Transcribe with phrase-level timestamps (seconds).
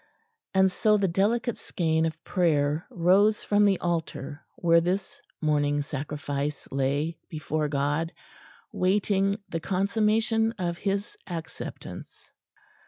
[0.55, 6.67] And so the delicate skein of prayer rose from the altar where this morning sacrifice
[6.71, 8.11] lay before God,
[8.73, 12.31] waiting the consummation of His acceptance.